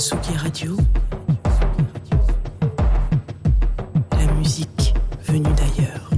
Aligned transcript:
Tsugi 0.00 0.34
Radio. 0.34 0.76
La 4.12 4.32
musique 4.32 4.94
venue 5.26 5.42
d'ailleurs. 5.42 6.10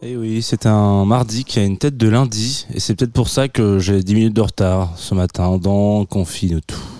Et 0.00 0.12
Eh 0.12 0.16
oui, 0.16 0.40
c'est 0.42 0.66
un 0.66 1.04
mardi 1.04 1.42
qui 1.42 1.58
a 1.58 1.64
une 1.64 1.76
tête 1.76 1.96
de 1.96 2.08
lundi, 2.08 2.68
et 2.72 2.78
c'est 2.78 2.94
peut-être 2.94 3.12
pour 3.12 3.28
ça 3.28 3.48
que 3.48 3.80
j'ai 3.80 4.00
10 4.00 4.14
minutes 4.14 4.34
de 4.34 4.42
retard 4.42 4.92
ce 4.94 5.16
matin 5.16 5.58
dans 5.58 6.04
Confine 6.04 6.60
tout. 6.64 6.97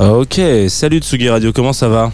Ok, 0.00 0.40
salut 0.68 1.00
Tsugi 1.00 1.28
Radio, 1.28 1.52
comment 1.52 1.72
ça 1.72 1.88
va? 1.88 2.12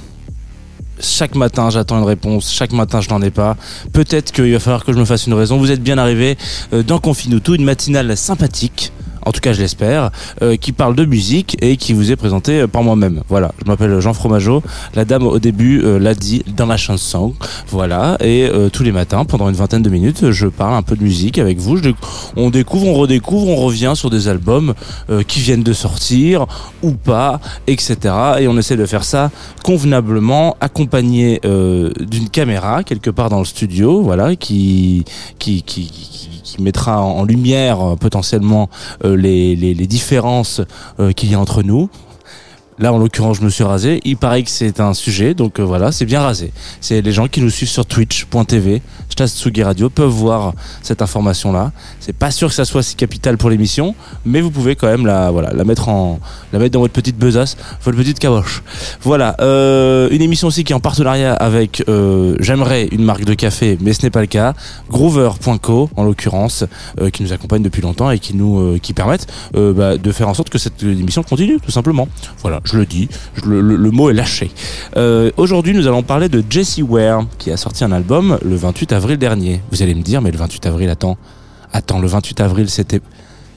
Chaque 0.98 1.34
matin, 1.34 1.68
j'attends 1.68 1.98
une 1.98 2.06
réponse. 2.06 2.50
Chaque 2.50 2.72
matin, 2.72 3.02
je 3.02 3.10
n'en 3.10 3.20
ai 3.20 3.30
pas. 3.30 3.58
Peut-être 3.92 4.32
qu'il 4.32 4.50
va 4.54 4.58
falloir 4.58 4.86
que 4.86 4.92
je 4.94 4.96
me 4.96 5.04
fasse 5.04 5.27
une 5.27 5.34
raison. 5.34 5.58
Vous 5.58 5.70
êtes 5.70 5.82
bien 5.82 5.98
arrivés 5.98 6.38
euh, 6.72 6.82
dans 6.82 6.98
Confinuto, 6.98 7.55
une 7.55 7.64
matinale 7.64 8.16
sympathique. 8.16 8.90
En 9.25 9.33
tout 9.33 9.41
cas, 9.41 9.53
je 9.53 9.61
l'espère, 9.61 10.11
euh, 10.42 10.56
qui 10.56 10.72
parle 10.72 10.94
de 10.94 11.05
musique 11.05 11.56
et 11.61 11.77
qui 11.77 11.92
vous 11.92 12.12
est 12.12 12.17
présentée 12.17 12.61
euh, 12.61 12.67
par 12.67 12.83
moi-même. 12.83 13.22
Voilà, 13.28 13.53
je 13.62 13.69
m'appelle 13.70 14.00
Jean 14.00 14.12
Fromageau. 14.12 14.62
La 14.94 15.05
dame 15.05 15.27
au 15.27 15.39
début 15.39 15.83
euh, 15.83 15.98
l'a 15.98 16.14
dit 16.14 16.42
dans 16.56 16.67
la 16.67 16.77
chanson. 16.77 17.34
Voilà, 17.69 18.17
et 18.20 18.45
euh, 18.45 18.69
tous 18.69 18.83
les 18.83 18.92
matins, 18.92 19.25
pendant 19.25 19.48
une 19.48 19.55
vingtaine 19.55 19.83
de 19.83 19.91
minutes, 19.91 20.30
je 20.30 20.47
parle 20.47 20.75
un 20.75 20.83
peu 20.83 20.97
de 20.97 21.02
musique 21.02 21.39
avec 21.39 21.58
vous. 21.58 21.78
On 22.36 22.50
découvre, 22.50 22.86
on 22.86 22.95
redécouvre, 22.95 23.48
on 23.48 23.56
revient 23.56 23.92
sur 23.95 24.11
des 24.11 24.28
albums 24.28 24.75
euh, 25.11 25.22
qui 25.22 25.41
viennent 25.41 25.62
de 25.62 25.72
sortir 25.72 26.47
ou 26.83 26.92
pas, 26.92 27.41
etc. 27.67 27.97
Et 28.41 28.48
on 28.48 28.56
essaie 28.58 28.77
de 28.77 28.86
faire 28.86 29.05
ça 29.05 29.30
convenablement, 29.62 30.56
accompagné 30.61 31.41
d'une 31.42 32.28
caméra 32.30 32.83
quelque 32.84 33.11
part 33.11 33.30
dans 33.30 33.39
le 33.39 33.45
studio, 33.45 34.02
voilà, 34.02 34.36
qui 34.36 35.05
qui 35.39 35.62
qui, 35.62 35.86
qui, 35.86 36.33
qui 36.55 36.62
mettra 36.62 37.02
en 37.02 37.24
lumière 37.24 37.80
euh, 37.80 37.97
potentiellement 37.97 38.69
euh, 39.05 39.16
les 39.16 39.86
différences 39.86 40.61
euh, 41.00 41.12
qu'il 41.12 41.30
y 41.30 41.34
a 41.34 41.41
entre 41.41 41.62
nous. 41.62 41.88
Là, 42.80 42.92
en 42.92 42.98
l'occurrence, 42.98 43.36
je 43.36 43.42
me 43.42 43.50
suis 43.50 43.62
rasé. 43.62 44.01
Il 44.05 44.17
paraît 44.17 44.42
que 44.42 44.51
c'est 44.51 44.80
un 44.80 44.95
sujet, 44.95 45.35
donc 45.35 45.61
euh, 45.61 45.62
voilà, 45.62 45.92
c'est 45.92 46.07
bien 46.07 46.20
rasé. 46.20 46.52
C'est 46.80 47.02
les 47.02 47.12
gens 47.12 47.29
qui 47.29 47.40
nous 47.40 47.51
suivent 47.51 47.68
sur 47.68 47.86
twitch.tv, 47.86 48.83
Tsugi 49.14 49.62
Radio, 49.62 49.90
peuvent 49.90 50.11
voir 50.11 50.55
cette 50.83 51.01
information-là. 51.01 51.70
C'est 52.01 52.17
pas 52.17 52.33
sûr 52.33 52.48
que 52.48 52.55
ça 52.55 52.64
soit 52.64 52.83
si 52.83 52.96
capital 52.96 53.36
pour 53.36 53.48
l'émission, 53.48 53.95
mais 54.27 54.40
vous 54.40 54.51
pouvez 54.51 54.74
quand 54.74 54.89
même 54.89 55.07
la, 55.07 55.30
voilà, 55.30 55.52
la 55.52 55.63
mettre 55.63 55.89
en, 55.89 56.18
la 56.52 56.58
mettre 56.58 56.73
dans 56.73 56.80
votre 56.80 56.92
petite 56.92 57.17
besace, 57.17 57.57
votre 57.84 57.96
petite 57.96 58.18
caboche. 58.18 58.64
Voilà, 59.02 59.36
euh, 59.40 60.08
une 60.11 60.23
émission 60.23 60.48
aussi 60.48 60.64
qui 60.64 60.73
est 60.73 60.77
en 60.77 60.80
partenariat 60.80 61.33
avec, 61.33 61.84
euh, 61.89 62.36
j'aimerais 62.40 62.89
une 62.90 63.05
marque 63.05 63.24
de 63.24 63.34
café, 63.34 63.79
mais 63.80 63.92
ce 63.92 64.02
n'est 64.02 64.11
pas 64.11 64.20
le 64.20 64.27
cas. 64.27 64.55
Groover.co, 64.90 65.90
en 65.95 66.02
l'occurrence, 66.02 66.64
qui 67.13 67.23
nous 67.23 67.33
accompagne 67.33 67.63
depuis 67.63 67.83
longtemps 67.83 68.11
et 68.11 68.18
qui 68.18 68.34
nous, 68.34 68.79
qui 68.80 68.95
permettent 68.95 69.29
bah, 69.55 69.96
de 69.96 70.13
faire 70.13 70.29
en 70.29 70.34
sorte 70.34 70.51
que 70.51 70.58
cette 70.58 70.83
émission 70.83 71.23
continue, 71.23 71.61
tout 71.61 71.70
simplement. 71.70 72.08
Voilà, 72.42 72.61
je 72.64 72.79
le 72.79 72.86
dis, 72.86 73.08
le, 73.45 73.91
mot 73.91 74.11
est 74.11 74.14
lâché. 74.14 74.51
Euh, 74.97 75.30
Aujourd'hui, 75.36 75.75
nous 75.75 75.86
allons 75.86 76.02
parler 76.02 76.29
de 76.29 76.42
Jessie 76.48 76.83
Ware, 76.83 77.27
qui 77.39 77.51
a 77.51 77.57
sorti 77.57 77.85
un 77.85 77.92
album 77.92 78.39
le 78.42 78.57
28 78.57 78.92
avril 78.92 79.19
dernier. 79.19 79.61
Vous 79.70 79.83
allez 79.83 79.95
me 79.95 80.02
dire, 80.02 80.23
mais 80.23 80.30
le 80.30 80.39
28 80.39 80.67
avril, 80.67 80.89
attends, 80.89 81.17
attends, 81.73 81.98
le 81.98 82.08
28 82.08 82.41
avril, 82.41 82.70
c'était, 82.70 83.01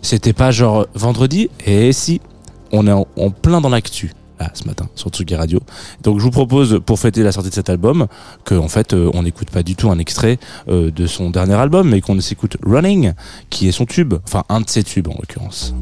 c'était 0.02 0.34
pas 0.34 0.52
genre 0.52 0.88
vendredi? 0.94 1.50
Et 1.66 1.94
si, 1.94 2.22
on 2.72 2.86
est 2.86 2.92
en, 2.92 3.08
en 3.18 3.30
plein 3.32 3.62
dans 3.62 3.70
l'actu. 3.70 4.12
Là, 4.40 4.52
ce 4.54 4.66
matin, 4.66 4.88
sur 4.94 5.10
Tsugi 5.10 5.36
Radio. 5.36 5.60
Donc, 6.04 6.20
je 6.20 6.24
vous 6.24 6.30
propose, 6.30 6.80
pour 6.86 7.00
fêter 7.00 7.24
la 7.24 7.32
sortie 7.32 7.50
de 7.50 7.56
cet 7.56 7.72
album, 7.72 8.06
que, 8.44 8.54
en 8.54 8.68
fait, 8.68 8.94
euh, 8.94 9.10
on 9.16 9.24
n'écoute 9.24 9.50
pas 9.50 9.64
du 9.64 9.76
tout 9.76 9.90
un 9.90 9.98
extrait 9.98 10.38
euh, 10.68 10.92
de 10.92 11.08
son 11.08 11.32
dernier 11.32 11.56
album, 11.56 11.90
mais 11.90 12.02
qu'on 12.02 12.20
s'écoute 12.20 12.56
Running, 12.64 13.14
qui 13.50 13.68
est 13.68 13.72
son 13.72 13.86
tube, 13.86 14.14
enfin, 14.26 14.44
un 14.50 14.62
de 14.62 14.70
ses 14.70 14.84
tubes, 14.84 15.08
en 15.08 15.16
l'occurrence. 15.18 15.74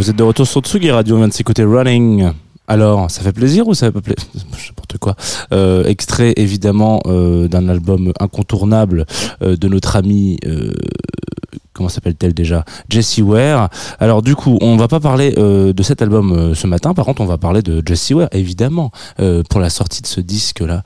Vous 0.00 0.08
êtes 0.08 0.16
de 0.16 0.22
retour 0.22 0.46
sur 0.46 0.62
Tsugi 0.62 0.90
Radio, 0.90 1.16
on 1.16 1.18
vient 1.18 1.28
de 1.28 1.32
s'écouter 1.34 1.62
Running. 1.62 2.30
Alors, 2.66 3.10
ça 3.10 3.20
fait 3.20 3.34
plaisir 3.34 3.68
ou 3.68 3.74
ça 3.74 3.88
fait 3.88 3.92
pas 3.92 4.00
plaisir 4.00 4.24
N'importe 4.34 4.96
quoi. 4.96 5.14
Euh, 5.52 5.84
extrait 5.84 6.32
évidemment 6.36 7.02
euh, 7.04 7.48
d'un 7.48 7.68
album 7.68 8.10
incontournable 8.18 9.04
euh, 9.42 9.58
de 9.58 9.68
notre 9.68 9.96
ami. 9.96 10.38
Comment 11.74 11.90
s'appelle-t-elle 11.90 12.32
déjà? 12.32 12.64
Jessie 12.88 13.20
Ware. 13.20 13.68
Alors 13.98 14.22
du 14.22 14.34
coup, 14.36 14.56
on 14.62 14.78
va 14.78 14.88
pas 14.88 15.00
parler 15.00 15.32
de 15.32 15.82
cet 15.82 16.00
album 16.00 16.54
ce 16.54 16.66
matin. 16.66 16.94
Par 16.94 17.04
contre, 17.04 17.20
on 17.20 17.26
va 17.26 17.36
parler 17.36 17.60
de 17.60 17.82
Jessie 17.86 18.14
Ware, 18.14 18.30
évidemment, 18.32 18.92
pour 19.50 19.60
la 19.60 19.68
sortie 19.68 20.00
de 20.00 20.06
ce 20.06 20.22
disque-là, 20.22 20.82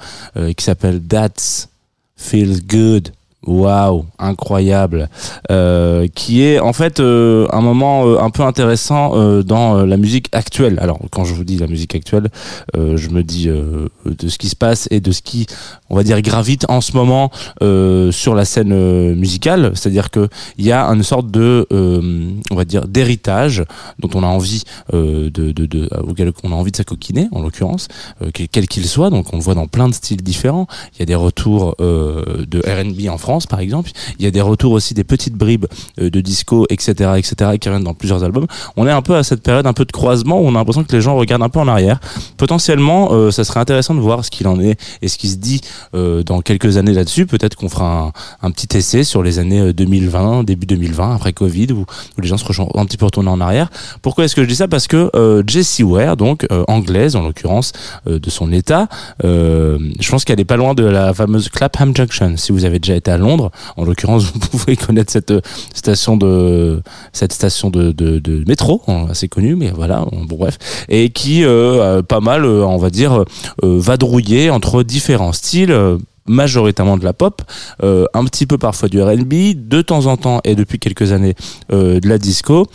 qui 0.57 0.65
s'appelle 0.65 1.01
That's 1.01 1.69
Feels 2.17 2.67
Good. 2.67 3.13
Waouh, 3.47 4.07
incroyable, 4.19 5.09
euh, 5.51 6.07
qui 6.15 6.43
est 6.43 6.59
en 6.61 6.73
fait 6.73 7.01
euh, 7.01 7.47
un 7.53 7.61
moment 7.61 8.07
euh, 8.07 8.19
un 8.19 8.31
peu 8.31 8.43
intéressant 8.43 9.13
euh, 9.15 9.43
dans 9.43 9.79
euh, 9.79 9.87
la 9.87 9.99
musique 9.99 10.29
actuelle. 10.33 10.79
Alors 10.81 10.99
quand 11.11 11.25
je 11.25 11.35
vous 11.35 11.45
dis 11.45 11.59
la 11.59 11.67
musique 11.67 11.95
actuelle, 11.95 12.31
euh, 12.77 12.97
je 12.97 13.11
me 13.11 13.23
dis 13.23 13.49
de 13.49 14.29
ce 14.29 14.39
qui 14.39 14.49
se 14.49 14.57
passe 14.57 14.89
et 14.91 15.01
de 15.01 15.13
ce 15.13 15.21
qui, 15.21 15.47
on 15.91 15.97
va 15.97 16.03
dire, 16.05 16.21
gravite 16.23 16.65
en 16.69 16.81
ce 16.81 16.93
moment 16.93 17.31
sur 17.61 18.35
la 18.35 18.45
scène 18.45 19.15
musicale. 19.15 19.73
C'est-à-dire 19.75 20.11
que 20.11 20.29
il 20.57 20.65
y 20.65 20.73
a 20.73 20.87
une 20.87 21.03
sorte 21.03 21.31
de, 21.31 21.67
on 21.71 22.55
va 22.55 22.65
dire, 22.65 22.87
d'héritage 22.89 23.65
dont 23.99 24.09
on 24.15 24.23
a 24.23 24.27
envie 24.27 24.65
de, 24.93 25.29
de, 25.29 25.53
de, 25.53 25.89
auquel 26.07 26.33
on 26.43 26.53
a 26.53 26.55
envie 26.55 26.71
de 26.71 26.77
s'acoquiner, 26.77 27.29
en 27.33 27.43
l'occurrence, 27.43 27.89
quel 28.33 28.69
qu'il 28.69 28.87
soit. 28.87 29.11
Donc 29.11 29.33
on 29.33 29.37
le 29.37 29.43
voit 29.43 29.55
dans 29.55 29.67
plein 29.67 29.89
de 29.89 29.95
styles 29.95 30.23
différents. 30.23 30.67
Il 30.95 31.01
y 31.01 31.03
a 31.03 31.07
des 31.07 31.15
retours 31.15 31.77
de 31.79 32.59
R&B 32.61 33.09
en 33.09 33.19
France, 33.19 33.34
par 33.47 33.61
exemple. 33.61 33.91
Il 34.19 34.25
y 34.25 34.29
a 34.29 34.31
des 34.31 34.41
retours 34.41 34.73
aussi 34.73 34.95
des 34.95 35.05
petites 35.05 35.35
bribes 35.35 35.67
euh, 36.01 36.11
de 36.11 36.21
disco, 36.21 36.67
etc., 36.71 37.13
etc., 37.17 37.59
qui 37.61 37.69
reviennent 37.69 37.85
dans 37.85 37.95
plusieurs 37.95 38.25
albums. 38.25 38.47
On 38.77 38.87
est 38.87 38.91
un 38.91 39.03
peu 39.03 39.17
à 39.17 39.23
cette 39.23 39.43
période 39.43 39.67
un 39.67 39.73
peu 39.73 39.85
de 39.85 39.93
croisement 39.93 40.41
où 40.41 40.47
on 40.47 40.55
a 40.55 40.59
l'impression 40.59 40.85
que 40.85 40.93
les 40.95 41.03
gens 41.03 41.17
regardent 41.17 41.43
un 41.43 41.49
peu 41.49 41.59
en 41.59 41.69
arrière. 41.69 42.01
Potentiellement, 42.37 43.09
euh, 43.13 43.31
ça 43.31 43.45
serait 43.45 43.61
intéressant 43.61 43.95
de 43.95 44.01
voir 44.01 44.25
ce 44.25 44.31
qu'il 44.31 44.47
en 44.49 44.61
est 44.61 44.79
et 45.03 45.09
ce 45.09 45.19
qui 45.19 45.29
se 45.29 45.37
dit 45.37 45.61
euh, 45.95 46.23
dans 46.23 46.41
quelques 46.41 46.77
années 46.77 46.93
là-dessus. 46.93 47.27
Peut-être 47.27 47.57
qu'on 47.57 47.69
fera 47.69 48.13
un, 48.43 48.51
petit 48.51 48.77
essai 48.77 49.05
sur 49.05 49.23
les 49.23 49.39
années 49.39 49.61
euh, 49.61 49.73
2020, 49.73 50.45
début 50.45 50.67
2020, 50.67 51.15
après 51.15 51.33
Covid, 51.33 51.69
où, 51.73 51.85
les 52.21 52.29
gens 52.29 52.37
se 52.37 52.53
sont 52.53 52.69
un 52.75 52.87
petit 52.87 52.97
peu 52.97 53.05
retournés 53.05 53.31
en 53.31 53.41
arrière. 53.41 53.71
Pourquoi 54.03 54.25
est-ce 54.25 54.35
que 54.35 54.43
je 54.43 54.49
dis 54.49 54.57
ça? 54.57 54.69
Parce 54.69 54.87
que 54.87 55.11
euh, 55.15 55.43
Jessie 55.47 55.83
Ware, 55.83 56.17
donc 56.17 56.47
anglaise 56.69 57.17
en 57.17 57.23
l'occurrence, 57.23 57.73
de 58.07 58.31
son 58.31 58.53
état, 58.53 58.89
je 59.23 60.11
pense 60.11 60.25
qu'elle 60.25 60.41
est 60.41 60.45
pas 60.45 60.57
loin 60.57 60.75
de 60.75 60.85
la 60.85 61.13
fameuse 61.15 61.49
Clapham 61.49 61.95
Junction. 61.95 62.35
Si 62.37 62.53
vous 62.53 62.65
avez 62.65 62.79
déjà 62.79 62.95
été 62.95 63.11
à 63.11 63.19
Londres, 63.19 63.24
en 63.25 63.85
l'occurrence, 63.85 64.25
vous 64.33 64.39
pouvez 64.39 64.77
connaître 64.77 65.13
cette 65.13 65.31
euh, 65.31 65.41
station 65.75 66.17
de 66.17 66.83
cette 67.13 67.33
station 67.33 67.71
de, 67.71 68.45
métro, 68.47 68.83
hein, 68.89 69.07
assez 69.11 69.29
connue, 69.29 69.57
mais 69.57 69.71
voilà, 69.71 70.05
bon 70.11 70.37
bref, 70.37 70.59
et 70.89 71.11
qui 71.11 71.45
euh, 71.45 71.99
a 71.99 72.03
pas 72.03 72.21
mal, 72.21 72.45
euh, 72.45 72.65
on 72.65 72.79
va 72.79 72.91
dire, 72.91 73.25
euh, 73.63 73.79
vadrouiller 73.81 74.51
entre 74.51 74.83
différents 74.83 75.33
styles. 75.33 75.71
euh, 75.71 75.99
majoritairement 76.27 76.97
de 76.97 77.05
la 77.05 77.13
pop, 77.13 77.43
euh, 77.83 78.07
un 78.15 78.25
petit 78.25 78.47
peu 78.47 78.59
parfois 78.59 78.89
du 78.89 79.03
R&B, 79.03 79.55
de 79.57 79.83
temps 79.83 80.07
en 80.07 80.17
temps 80.17 80.41
et 80.45 80.55
depuis 80.55 80.79
quelques 80.79 81.13
années 81.13 81.35
euh, 81.73 82.01
de 82.01 82.09
la 82.09 82.19
disco. 82.19 82.67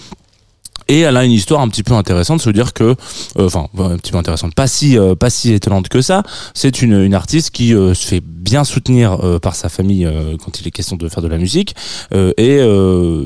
Et 0.90 1.00
elle 1.02 1.16
a 1.18 1.24
une 1.24 1.32
histoire 1.32 1.62
un 1.62 1.70
petit 1.70 1.84
peu 1.84 1.94
intéressante, 1.94 2.42
se 2.42 2.50
dire 2.50 2.74
que, 2.74 2.84
euh, 2.84 3.46
enfin, 3.46 3.68
un 3.78 3.98
petit 3.98 4.12
peu 4.12 4.18
intéressante, 4.18 4.56
pas 4.56 4.68
si, 4.68 4.98
euh, 4.98 5.16
pas 5.16 5.30
si 5.30 5.54
étonnante 5.54 5.88
que 5.88 6.02
ça. 6.02 6.24
C'est 6.54 6.82
une, 6.82 7.00
une 7.02 7.14
artiste 7.14 7.52
qui 7.52 7.74
euh, 7.74 7.94
se 7.94 8.06
fait 8.08 8.22
bien 8.22 8.64
soutenir 8.64 9.20
par 9.42 9.54
sa 9.54 9.70
famille 9.70 10.10
quand 10.44 10.60
il 10.60 10.68
est 10.68 10.72
question 10.72 10.96
de 10.96 11.08
faire 11.08 11.22
de 11.22 11.28
la 11.28 11.38
musique 11.38 11.76
et 12.12 12.62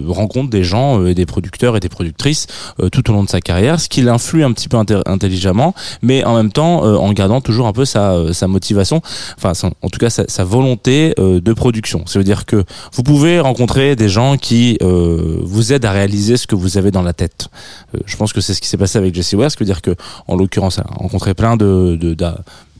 rencontre 0.08 0.50
des 0.50 0.63
gens 0.65 1.05
et 1.05 1.13
des 1.13 1.25
producteurs 1.25 1.77
et 1.77 1.79
des 1.79 1.88
productrices 1.88 2.48
tout 2.91 3.10
au 3.10 3.13
long 3.13 3.24
de 3.24 3.29
sa 3.29 3.39
carrière, 3.39 3.79
ce 3.79 3.88
qui 3.88 4.01
l'influe 4.01 4.43
un 4.43 4.51
petit 4.51 4.67
peu 4.67 4.75
intelligemment, 5.05 5.74
mais 6.01 6.25
en 6.25 6.36
même 6.36 6.51
temps 6.51 6.82
en 6.82 7.13
gardant 7.13 7.39
toujours 7.39 7.67
un 7.67 7.74
peu 7.74 7.86
sa, 7.86 8.34
sa 8.34 8.48
motivation, 8.48 9.01
enfin, 9.38 9.53
son- 9.53 9.72
en 9.82 9.88
tout 9.89 10.00
cas 10.00 10.10
sa, 10.10 10.43
volonté 10.43 11.13
de 11.17 11.53
production. 11.53 12.03
Ça 12.05 12.20
veut 12.20 12.25
dire 12.25 12.46
que 12.46 12.65
vous 12.93 13.03
pouvez 13.03 13.39
rencontrer 13.39 13.96
des 13.96 14.10
gens 14.10 14.36
qui 14.36 14.77
euh, 14.82 15.38
vous 15.43 15.72
aident 15.72 15.86
à 15.86 15.91
réaliser 15.91 16.36
ce 16.36 16.48
que 16.48 16.55
vous 16.55 16.77
avez 16.77 16.91
dans 16.91 17.03
la 17.03 17.13
tête. 17.13 17.48
Euh, 17.95 18.00
je 18.05 18.15
pense 18.17 18.33
que 18.33 18.41
c'est 18.41 18.53
ce 18.53 18.62
qui 18.62 18.67
s'est 18.67 18.77
passé 18.77 18.98
avec 18.98 19.13
Jessie 19.13 19.36
Ware, 19.36 19.51
ce 19.51 19.57
qui 19.57 19.63
veut 19.63 19.67
dire 19.67 19.81
que, 19.81 19.95
en 20.27 20.36
l'occurrence, 20.36 20.77
elle 20.77 20.86
a 20.89 20.95
rencontré 20.95 21.33
plein 21.33 21.57
de, 21.57 21.98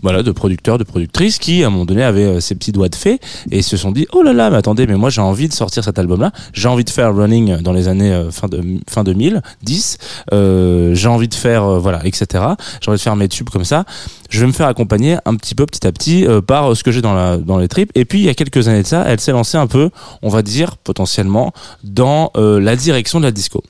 voilà, 0.03 0.22
de 0.22 0.32
producteurs, 0.32 0.77
de 0.77 0.84
productrices 0.84 1.39
qui, 1.39 1.63
à 1.63 1.68
un 1.68 1.70
moment 1.70 1.86
donné, 1.86 2.03
avaient 2.03 2.25
euh, 2.25 2.39
ces 2.42 2.53
petits 2.53 2.74
doigts 2.74 2.89
de 2.89 2.96
fée 2.96 3.20
et 3.50 3.62
se 3.62 3.77
sont 3.77 3.92
dit, 3.92 4.06
oh 4.12 4.22
là 4.22 4.34
là, 4.34 4.50
mais 4.51 4.58
attendez, 4.58 4.86
mais 4.86 4.96
moi 4.96 5.10
j'ai 5.10 5.22
envie 5.22 5.48
de 5.48 5.53
sortir 5.53 5.84
cet 5.84 5.98
album-là, 5.98 6.32
j'ai 6.53 6.68
envie 6.68 6.84
de 6.84 6.89
faire 6.89 7.15
Running 7.15 7.62
dans 7.62 7.72
les 7.72 7.88
années 7.88 8.12
euh, 8.12 8.30
fin, 8.30 8.50
de, 8.50 8.62
fin 8.88 9.03
2010, 9.03 9.98
euh, 10.34 10.94
j'ai 10.94 11.08
envie 11.08 11.30
de 11.30 11.34
faire, 11.34 11.80
voilà, 11.80 12.06
etc. 12.06 12.44
J'ai 12.82 12.89
envie 12.89 12.98
de 12.98 13.01
faire 13.03 13.15
mes 13.15 13.30
tubes 13.30 13.50
comme 13.50 13.63
ça. 13.63 13.86
Je 14.30 14.42
vais 14.42 14.48
me 14.48 14.51
faire 14.51 14.68
accompagner 14.68 15.18
un 15.25 15.36
petit 15.36 15.56
peu, 15.56 15.65
petit 15.65 15.88
à 15.88 15.92
petit, 15.92 16.25
par 16.48 16.75
ce 16.75 16.84
que 16.84 16.92
j'ai 16.92 17.01
dans, 17.01 17.13
la, 17.13 17.38
dans 17.38 17.58
les 17.58 17.68
tripes. 17.68 17.92
Et 17.94 18.03
puis, 18.03 18.20
il 18.20 18.25
y 18.25 18.30
a 18.30 18.34
quelques 18.34 18.68
années 18.68 18.82
de 18.82 18.88
ça, 18.88 19.06
elle 19.08 19.20
s'est 19.20 19.32
lancée 19.32 19.58
un 19.58 19.68
peu, 19.68 19.92
on 20.24 20.30
va 20.30 20.42
dire, 20.42 20.77
potentiellement, 20.77 21.53
dans 21.84 22.32
la 22.36 22.75
direction 22.75 23.20
de 23.20 23.25
la 23.25 23.32
disco. 23.32 23.63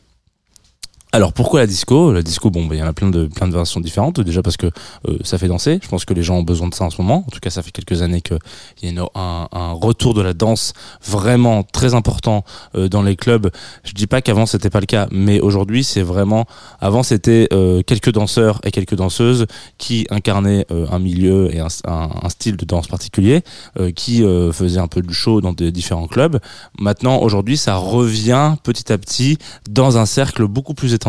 Alors 1.16 1.32
pourquoi 1.32 1.60
la 1.60 1.68
disco? 1.68 2.12
La 2.12 2.24
disco, 2.24 2.50
bon, 2.50 2.66
bah, 2.66 2.74
il 2.74 2.80
y 2.80 2.82
en 2.82 2.88
a 2.88 2.94
plein 2.94 3.12
de 3.12 3.28
plein 3.28 3.48
de 3.48 3.54
versions 3.54 3.80
différentes. 3.80 4.20
Déjà 4.20 4.42
parce 4.42 4.58
que 4.58 4.66
euh, 5.08 5.20
ça 5.24 5.38
fait 5.38 5.48
danser. 5.48 5.80
Je 5.84 5.88
pense 5.88 6.06
que 6.06 6.14
les 6.16 6.24
gens 6.24 6.38
ont 6.38 6.44
besoin 6.44 6.68
de 6.70 6.74
ça 6.74 6.86
en 6.86 6.90
ce 6.90 7.00
moment. 7.00 7.24
En 7.28 7.30
tout 7.30 7.40
cas, 7.40 7.52
ça 7.52 7.62
fait 7.62 7.70
quelques 7.70 8.02
années 8.02 8.22
qu'il 8.22 8.40
y 8.82 8.98
a 8.98 9.04
un, 9.14 9.48
un 9.52 9.72
retour 9.74 10.16
de 10.16 10.24
la 10.24 10.34
danse 10.34 10.74
vraiment 11.06 11.62
très 11.62 11.94
important 11.94 12.44
euh, 12.74 12.90
dans 12.90 13.04
les 13.04 13.16
clubs. 13.16 13.52
Je 13.84 13.94
dis 13.94 14.08
pas 14.08 14.24
qu'avant 14.24 14.48
c'était 14.48 14.72
pas 14.72 14.80
le 14.80 14.88
cas, 14.88 15.08
mais 15.12 15.40
aujourd'hui 15.40 15.84
c'est 15.84 16.02
vraiment. 16.02 16.48
Avant 16.82 17.04
c'était 17.04 17.48
euh, 17.54 17.84
quelques 17.84 18.12
danseurs 18.12 18.60
et 18.64 18.72
quelques 18.72 18.96
danseuses 18.96 19.46
qui 19.78 20.08
incarnaient 20.10 20.66
euh, 20.72 20.88
un 20.90 20.98
milieu 20.98 21.54
et 21.54 21.60
un, 21.60 21.68
un- 21.86 22.30
style 22.30 22.58
de 22.58 22.66
danse 22.66 22.88
particulier, 22.88 23.44
euh, 23.80 23.92
qui 23.92 24.24
euh, 24.24 24.52
faisaient 24.52 24.80
un 24.80 24.88
peu 24.88 25.04
du 25.04 25.14
show 25.14 25.42
dans 25.42 25.54
des 25.54 25.72
différents 25.72 26.08
clubs. 26.08 26.40
Maintenant, 26.80 27.20
aujourd'hui, 27.20 27.56
ça 27.56 27.76
revient 27.76 28.56
petit 28.64 28.92
à 28.92 28.98
petit 28.98 29.38
dans 29.70 30.00
un 30.00 30.08
cercle 30.08 30.48
beaucoup 30.48 30.74
plus 30.74 30.96
étendu. 30.96 31.03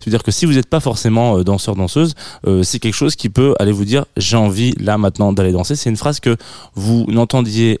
C'est-à-dire 0.00 0.22
que 0.22 0.30
si 0.30 0.46
vous 0.46 0.52
n'êtes 0.52 0.68
pas 0.68 0.80
forcément 0.80 1.38
euh, 1.38 1.44
danseur, 1.44 1.76
danseuse, 1.76 2.14
euh, 2.46 2.62
c'est 2.62 2.78
quelque 2.78 2.94
chose 2.94 3.16
qui 3.16 3.28
peut 3.28 3.54
aller 3.58 3.72
vous 3.72 3.84
dire 3.84 4.04
j'ai 4.16 4.36
envie 4.36 4.72
là 4.78 4.98
maintenant 4.98 5.32
d'aller 5.32 5.52
danser. 5.52 5.76
C'est 5.76 5.90
une 5.90 5.96
phrase 5.96 6.20
que 6.20 6.36
vous 6.74 7.06
n'entendiez 7.08 7.80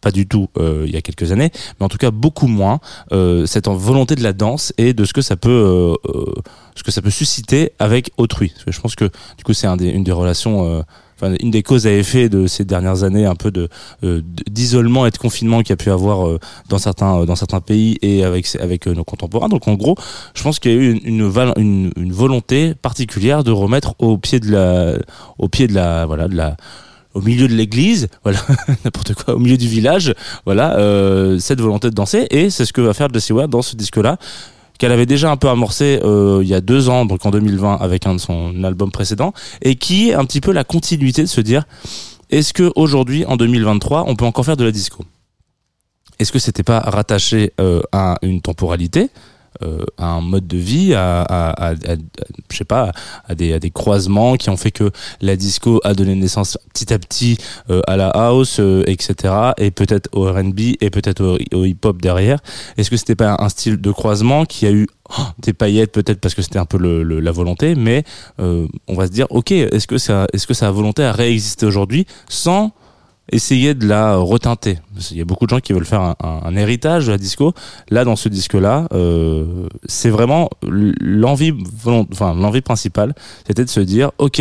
pas, 0.00 0.10
du 0.10 0.26
tout 0.26 0.48
euh, 0.58 0.84
il 0.86 0.92
y 0.92 0.96
a 0.96 1.02
quelques 1.02 1.32
années, 1.32 1.50
mais 1.80 1.86
en 1.86 1.88
tout 1.88 1.98
cas 1.98 2.10
beaucoup 2.10 2.46
moins 2.46 2.78
euh, 3.12 3.46
cette 3.46 3.68
volonté 3.68 4.14
de 4.14 4.22
la 4.22 4.32
danse 4.32 4.72
et 4.76 4.92
de 4.92 5.04
ce 5.04 5.12
que 5.12 5.22
ça 5.22 5.36
peut 5.36 5.96
euh, 6.04 6.24
ce 6.74 6.82
que 6.82 6.90
ça 6.90 7.00
peut 7.00 7.10
susciter 7.10 7.72
avec 7.78 8.10
autrui. 8.18 8.52
Je 8.66 8.78
pense 8.80 8.94
que 8.94 9.06
du 9.38 9.44
coup 9.44 9.54
c'est 9.54 9.66
une 9.66 10.04
des 10.04 10.12
relations 10.12 10.84
une 11.40 11.50
des 11.50 11.62
causes 11.62 11.86
à 11.86 11.92
effet 11.92 12.28
de 12.28 12.46
ces 12.46 12.66
dernières 12.66 13.02
années, 13.02 13.24
un 13.24 13.34
peu 13.34 13.50
de 13.50 13.68
d'isolement 14.50 15.06
et 15.06 15.10
de 15.10 15.16
confinement 15.16 15.60
qu'il 15.62 15.70
y 15.70 15.72
a 15.72 15.76
pu 15.76 15.90
avoir 15.90 16.38
dans 16.68 16.78
certains 16.78 17.24
dans 17.24 17.36
certains 17.36 17.60
pays 17.60 17.98
et 18.02 18.24
avec 18.24 18.54
avec 18.56 18.86
nos 18.86 19.04
contemporains. 19.04 19.48
Donc 19.48 19.66
en 19.66 19.74
gros, 19.74 19.96
je 20.34 20.42
pense 20.42 20.58
qu'il 20.58 20.70
y 20.72 20.74
a 20.74 20.78
eu 20.78 21.00
une 21.04 22.12
volonté 22.12 22.74
particulière 22.74 23.42
de 23.42 23.50
remettre 23.50 23.94
au 23.98 24.18
pied 24.18 24.38
de 24.38 24.50
la 24.50 24.98
au 25.38 25.48
pied 25.48 25.66
de 25.66 25.74
la 25.74 26.04
voilà 26.04 26.28
de 26.28 26.36
la 26.36 26.56
au 27.16 27.22
milieu 27.22 27.48
de 27.48 27.54
l'église, 27.54 28.08
voilà, 28.22 28.38
n'importe 28.84 29.14
quoi, 29.14 29.34
au 29.34 29.38
milieu 29.38 29.56
du 29.56 29.68
village, 29.68 30.14
voilà, 30.44 30.76
euh, 30.76 31.38
cette 31.38 31.60
volonté 31.60 31.88
de 31.88 31.94
danser, 31.94 32.26
et 32.30 32.50
c'est 32.50 32.66
ce 32.66 32.74
que 32.74 32.82
va 32.82 32.92
faire 32.92 33.08
Jessie 33.12 33.32
Ware 33.32 33.48
dans 33.48 33.62
ce 33.62 33.74
disque-là, 33.74 34.18
qu'elle 34.78 34.92
avait 34.92 35.06
déjà 35.06 35.30
un 35.30 35.38
peu 35.38 35.48
amorcé 35.48 35.98
euh, 36.04 36.40
il 36.42 36.48
y 36.48 36.52
a 36.52 36.60
deux 36.60 36.90
ans, 36.90 37.06
donc 37.06 37.24
en 37.24 37.30
2020, 37.30 37.76
avec 37.76 38.06
un 38.06 38.14
de 38.14 38.20
son 38.20 38.62
album 38.62 38.90
précédent, 38.92 39.32
et 39.62 39.76
qui 39.76 40.10
est 40.10 40.14
un 40.14 40.26
petit 40.26 40.42
peu 40.42 40.52
la 40.52 40.64
continuité 40.64 41.22
de 41.22 41.28
se 41.28 41.40
dire, 41.40 41.64
est-ce 42.28 42.52
que 42.52 42.70
aujourd'hui, 42.76 43.24
en 43.24 43.38
2023, 43.38 44.04
on 44.06 44.14
peut 44.14 44.26
encore 44.26 44.44
faire 44.44 44.58
de 44.58 44.64
la 44.64 44.72
disco? 44.72 45.02
Est-ce 46.18 46.32
que 46.32 46.38
c'était 46.38 46.62
pas 46.62 46.80
rattaché 46.80 47.52
euh, 47.60 47.80
à 47.92 48.18
une 48.20 48.42
temporalité? 48.42 49.08
À 49.98 50.06
un 50.06 50.20
mode 50.20 50.46
de 50.46 50.56
vie, 50.58 50.94
à, 50.94 51.22
à, 51.22 51.70
à, 51.70 51.74
je 52.50 52.56
sais 52.56 52.64
pas, 52.64 52.92
à 53.28 53.34
des, 53.34 53.52
à 53.52 53.58
des 53.58 53.70
croisements 53.70 54.36
qui 54.36 54.50
ont 54.50 54.56
fait 54.56 54.70
que 54.70 54.90
la 55.20 55.36
disco 55.36 55.80
a 55.84 55.94
donné 55.94 56.14
naissance 56.14 56.58
petit 56.72 56.92
à 56.92 56.98
petit 56.98 57.38
euh, 57.70 57.80
à 57.86 57.96
la 57.96 58.08
house, 58.08 58.58
euh, 58.60 58.82
etc. 58.86 59.34
Et 59.58 59.70
peut-être 59.70 60.08
au 60.12 60.24
R&B 60.30 60.60
et 60.80 60.90
peut-être 60.90 61.22
au, 61.22 61.38
au 61.56 61.64
hip-hop 61.64 62.00
derrière. 62.00 62.38
Est-ce 62.76 62.90
que 62.90 62.96
c'était 62.96 63.14
pas 63.16 63.36
un 63.38 63.48
style 63.48 63.80
de 63.80 63.90
croisement 63.92 64.44
qui 64.44 64.66
a 64.66 64.70
eu 64.70 64.86
oh, 65.18 65.22
des 65.38 65.52
paillettes 65.52 65.92
peut-être 65.92 66.20
parce 66.20 66.34
que 66.34 66.42
c'était 66.42 66.58
un 66.58 66.66
peu 66.66 66.78
le, 66.78 67.02
le- 67.02 67.20
la 67.20 67.32
volonté, 67.32 67.74
mais 67.74 68.04
euh, 68.40 68.66
on 68.88 68.94
va 68.94 69.06
se 69.06 69.12
dire 69.12 69.26
ok, 69.30 69.50
est-ce 69.52 69.86
que 69.86 69.98
ça, 69.98 70.26
est-ce 70.32 70.46
que 70.46 70.54
ça 70.54 70.68
a 70.68 70.70
volonté 70.70 71.02
à 71.04 71.12
réexister 71.12 71.66
aujourd'hui 71.66 72.06
sans 72.28 72.72
essayer 73.30 73.74
de 73.74 73.86
la 73.86 74.16
reteinter. 74.16 74.78
Parce 74.94 75.08
qu'il 75.08 75.16
y 75.16 75.20
a 75.20 75.24
beaucoup 75.24 75.46
de 75.46 75.50
gens 75.50 75.60
qui 75.60 75.72
veulent 75.72 75.84
faire 75.84 76.14
un, 76.22 76.56
héritage 76.56 77.06
de 77.06 77.12
la 77.12 77.18
disco. 77.18 77.52
Là, 77.90 78.04
dans 78.04 78.16
ce 78.16 78.28
disque-là, 78.28 78.88
euh, 78.92 79.68
c'est 79.86 80.10
vraiment 80.10 80.48
l'envie, 80.62 81.52
enfin 82.12 82.34
l'envie 82.34 82.60
principale, 82.60 83.14
c'était 83.46 83.64
de 83.64 83.70
se 83.70 83.80
dire, 83.80 84.10
ok, 84.18 84.40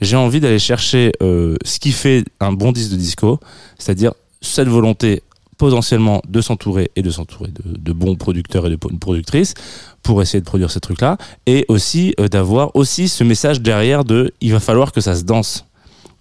j'ai 0.00 0.16
envie 0.16 0.40
d'aller 0.40 0.58
chercher 0.58 1.12
euh, 1.22 1.56
ce 1.64 1.78
qui 1.78 1.92
fait 1.92 2.24
un 2.40 2.52
bon 2.52 2.72
disque 2.72 2.92
de 2.92 2.96
disco, 2.96 3.38
c'est-à-dire 3.78 4.12
cette 4.40 4.68
volonté 4.68 5.22
potentiellement 5.56 6.20
de 6.28 6.40
s'entourer 6.40 6.90
et 6.96 7.02
de 7.02 7.10
s'entourer 7.10 7.50
de, 7.52 7.92
bons 7.92 8.16
producteurs 8.16 8.66
et 8.66 8.70
de 8.70 8.76
productrices 8.76 9.54
pour 10.02 10.20
essayer 10.20 10.40
de 10.40 10.44
produire 10.44 10.70
ces 10.70 10.80
trucs-là, 10.80 11.16
et 11.46 11.64
aussi 11.68 12.14
euh, 12.20 12.28
d'avoir 12.28 12.74
aussi 12.74 13.08
ce 13.08 13.24
message 13.24 13.60
derrière 13.60 14.04
de 14.04 14.32
il 14.40 14.52
va 14.52 14.60
falloir 14.60 14.92
que 14.92 15.00
ça 15.00 15.14
se 15.14 15.22
danse. 15.22 15.66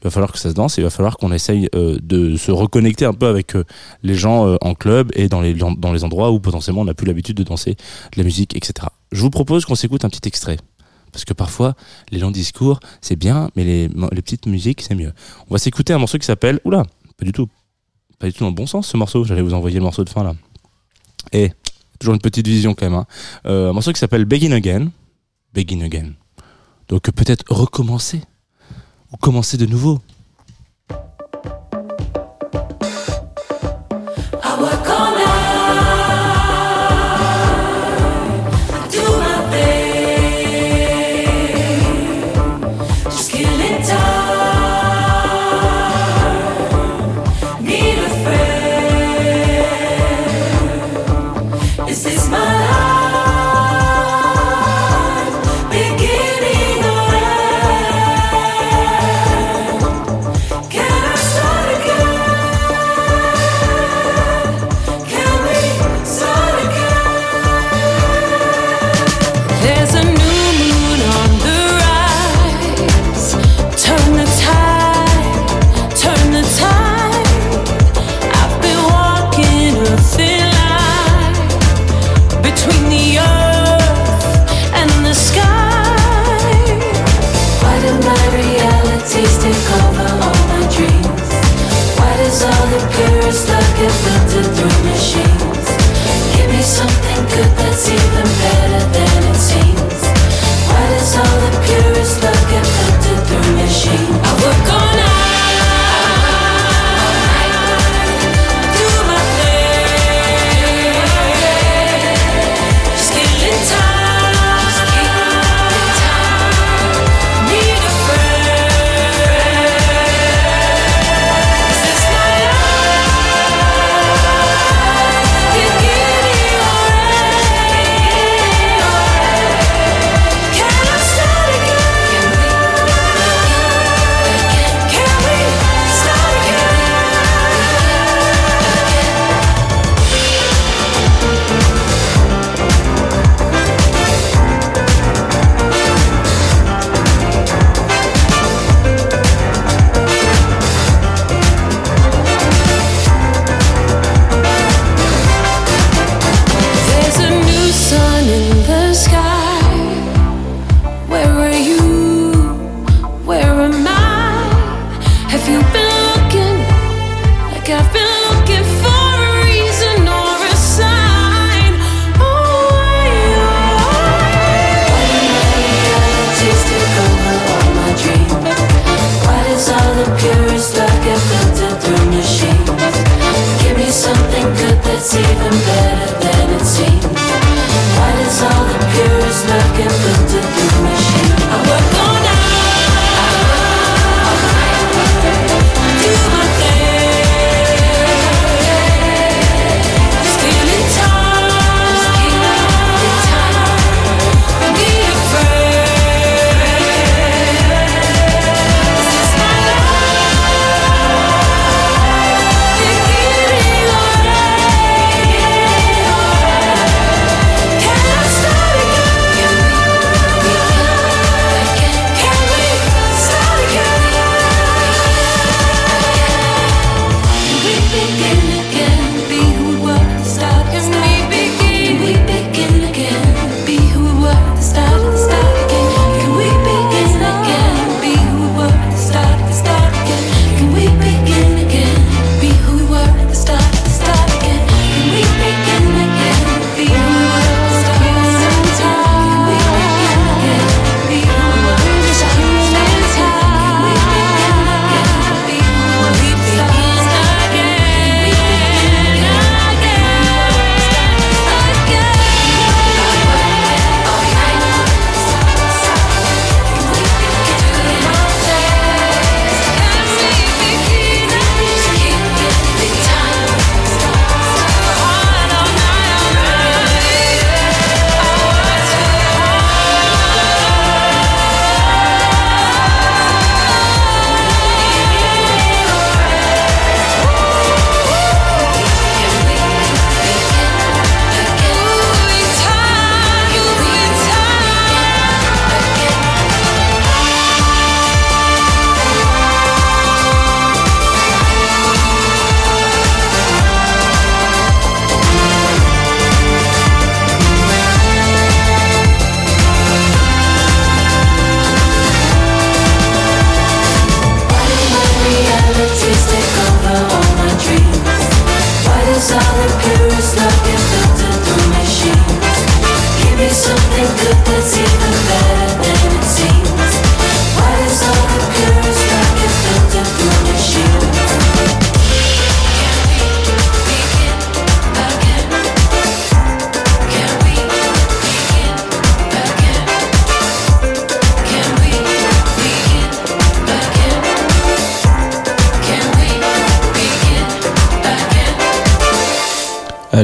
Il 0.03 0.07
va 0.07 0.12
falloir 0.12 0.33
que 0.33 0.38
ça 0.38 0.50
se 0.50 0.53
danse, 0.53 0.77
et 0.77 0.81
il 0.81 0.83
va 0.83 0.89
falloir 0.89 1.15
qu'on 1.15 1.31
essaye 1.31 1.69
euh, 1.75 1.98
de 2.03 2.36
se 2.36 2.51
reconnecter 2.51 3.05
un 3.05 3.13
peu 3.13 3.27
avec 3.27 3.55
euh, 3.55 3.63
les 4.03 4.15
gens 4.15 4.45
euh, 4.48 4.57
en 4.60 4.75
club 4.75 5.12
et 5.15 5.29
dans 5.29 5.39
les, 5.39 5.53
dans 5.53 5.93
les 5.93 6.03
endroits 6.03 6.29
où 6.31 6.41
potentiellement 6.41 6.81
on 6.81 6.86
n'a 6.86 6.93
plus 6.93 7.07
l'habitude 7.07 7.38
de 7.38 7.43
danser 7.43 7.75
de 7.75 8.17
la 8.17 8.25
musique, 8.25 8.53
etc. 8.53 8.88
Je 9.13 9.22
vous 9.22 9.29
propose 9.29 9.63
qu'on 9.63 9.75
s'écoute 9.75 10.03
un 10.03 10.10
petit 10.10 10.27
extrait. 10.27 10.57
Parce 11.13 11.24
que 11.24 11.33
parfois, 11.33 11.75
les 12.12 12.19
longs 12.19 12.31
discours, 12.31 12.81
c'est 13.00 13.15
bien, 13.15 13.50
mais 13.55 13.63
les, 13.63 13.88
les 13.88 14.22
petites 14.22 14.45
musiques, 14.45 14.81
c'est 14.81 14.95
mieux. 14.95 15.13
On 15.50 15.53
va 15.53 15.57
s'écouter 15.57 15.93
un 15.93 16.00
morceau 16.00 16.17
qui 16.17 16.25
s'appelle... 16.25 16.60
Oula, 16.65 16.83
pas 17.17 17.24
du 17.24 17.31
tout. 17.31 17.48
Pas 18.19 18.27
du 18.27 18.33
tout 18.33 18.43
dans 18.43 18.50
le 18.50 18.55
bon 18.55 18.65
sens, 18.65 18.88
ce 18.88 18.98
morceau. 18.98 19.24
J'allais 19.24 19.43
vous 19.43 19.53
envoyer 19.53 19.77
le 19.77 19.83
morceau 19.83 20.03
de 20.03 20.10
fin, 20.10 20.24
là. 20.24 20.33
Et, 21.31 21.51
toujours 22.00 22.15
une 22.15 22.19
petite 22.19 22.48
vision, 22.48 22.74
quand 22.74 22.89
même. 22.89 22.95
hein. 22.95 23.05
Un 23.45 23.72
morceau 23.74 23.93
qui 23.93 24.00
s'appelle 24.00 24.25
Begin 24.25 24.51
Again. 24.51 24.89
Begin 25.53 25.81
Again. 25.81 26.13
Donc, 26.89 27.03
peut-être 27.12 27.45
recommencer. 27.48 28.22
Ou 29.13 29.17
commencer 29.17 29.58
de 29.58 29.65
nouveau. 29.65 30.01